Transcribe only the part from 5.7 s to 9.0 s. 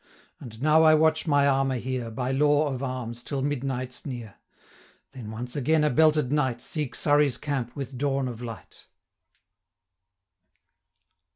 a belted knight, Seek Surrey's camp with dawn of light.